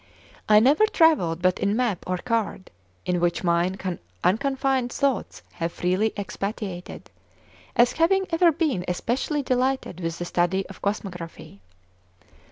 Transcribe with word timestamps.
I 0.49 0.59
never 0.59 0.87
travelled 0.87 1.43
but 1.43 1.59
in 1.59 1.75
map 1.75 2.05
or 2.07 2.17
card, 2.17 2.71
in 3.05 3.19
which 3.19 3.43
mine 3.43 3.77
unconfined 4.23 4.91
thoughts 4.91 5.43
have 5.51 5.71
freely 5.71 6.11
expatiated, 6.17 7.11
as 7.75 7.91
having 7.91 8.25
ever 8.31 8.51
been 8.51 8.83
especially 8.87 9.43
delighted 9.43 9.99
with 9.99 10.17
the 10.17 10.25
study 10.25 10.65
of 10.69 10.81
Cosmography. 10.81 11.59